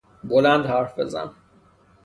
[0.23, 1.31] بلند حرف بزن